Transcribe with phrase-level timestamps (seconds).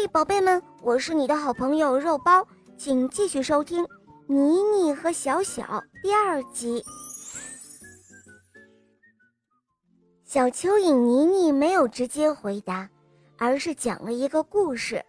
[0.00, 3.84] 嘿，宝贝们，我是你的好朋友肉包，请继续收听
[4.26, 5.62] 《妮妮和小小》
[6.02, 6.82] 第二集。
[10.24, 12.88] 小蚯蚓妮妮没有直接回答，
[13.36, 15.04] 而是讲了一个故事。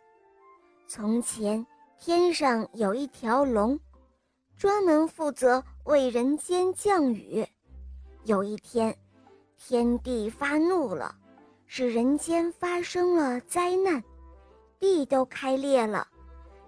[0.89, 1.65] 从前，
[1.97, 3.79] 天上有一条龙，
[4.57, 7.47] 专门负责为人间降雨。
[8.25, 8.93] 有一天，
[9.55, 11.15] 天帝发怒了，
[11.65, 14.03] 使人间发生了灾难。
[14.81, 16.07] 地都开裂了，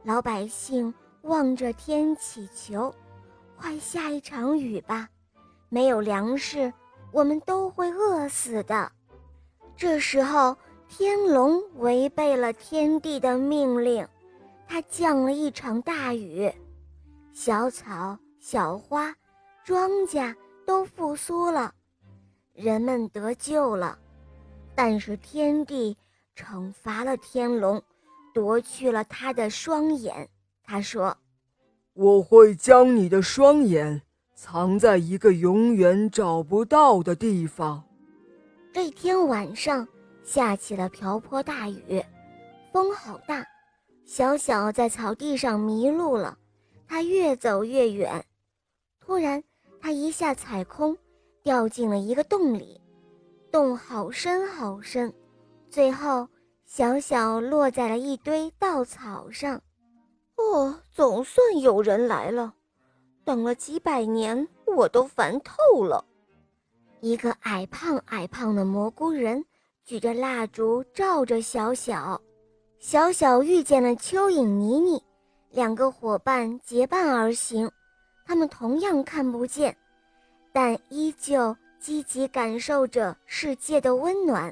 [0.04, 0.94] 老百姓
[1.24, 2.94] 望着天祈求
[3.58, 5.10] ：“快下一场雨吧！
[5.68, 6.72] 没有粮食，
[7.12, 8.92] 我们都会饿死的。”
[9.76, 10.56] 这时候，
[10.88, 14.08] 天龙违背了天帝的命令，
[14.68, 16.54] 他降了一场大雨，
[17.34, 19.12] 小草、小花、
[19.64, 20.36] 庄稼
[20.68, 21.74] 都复苏了，
[22.54, 23.98] 人们得救了。
[24.76, 25.98] 但是天帝
[26.36, 27.84] 惩罚了天龙。
[28.34, 30.28] 夺去了他的双眼，
[30.64, 31.16] 他说
[31.94, 34.02] ：“我会将你的双眼
[34.34, 37.84] 藏在一个永远找不到的地方。”
[38.74, 39.88] 这天晚上
[40.24, 42.04] 下起了瓢泼大雨，
[42.72, 43.46] 风好大，
[44.04, 46.38] 小小在草地上迷路了。
[46.88, 48.24] 他越走越远，
[49.00, 49.44] 突然
[49.80, 50.98] 他一下踩空，
[51.44, 52.82] 掉进了一个洞里，
[53.52, 55.14] 洞好深好深，
[55.70, 56.28] 最后。
[56.76, 59.62] 小小落在了一堆稻草上，
[60.38, 62.52] 哦，总算有人来了。
[63.24, 66.04] 等了几百年，我都烦透了。
[67.00, 69.46] 一个矮胖矮胖的蘑菇人
[69.86, 72.20] 举着蜡烛照着小小。
[72.80, 75.00] 小小遇见了蚯蚓妮妮，
[75.52, 77.70] 两个伙伴结伴而行。
[78.26, 79.78] 他们同样看不见，
[80.52, 84.52] 但依旧积极感受着世界的温暖。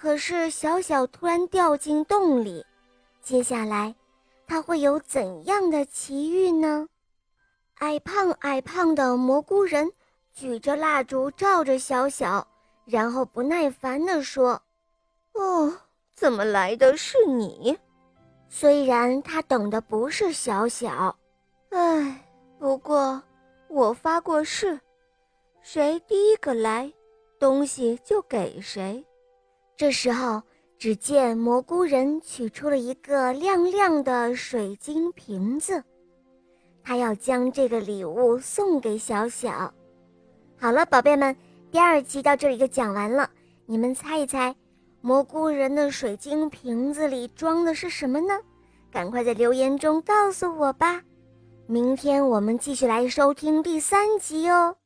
[0.00, 2.64] 可是小小突然掉进洞里，
[3.20, 3.94] 接下来
[4.46, 6.88] 他会有怎样的奇遇呢？
[7.80, 9.92] 矮胖矮胖的蘑菇人
[10.32, 12.48] 举着蜡烛照着小小，
[12.86, 14.62] 然后不耐烦地说
[15.36, 15.70] ：“哦，
[16.14, 17.78] 怎么来的是你？
[18.48, 21.14] 虽然他等的不是小小，
[21.72, 22.26] 唉，
[22.58, 23.22] 不过
[23.68, 24.80] 我发过誓，
[25.60, 26.90] 谁第一个来，
[27.38, 29.04] 东西就给谁。”
[29.80, 30.42] 这时候，
[30.76, 35.82] 只见蘑菇人取出了一个亮亮的水晶瓶子，
[36.84, 39.72] 他要将这个礼物送给小小。
[40.58, 41.34] 好了，宝贝们，
[41.70, 43.30] 第二集到这里就讲完了。
[43.64, 44.54] 你们猜一猜，
[45.00, 48.38] 蘑菇人的水晶瓶子里装的是什么呢？
[48.92, 51.00] 赶快在留言中告诉我吧。
[51.66, 54.76] 明天我们继续来收听第三集哦。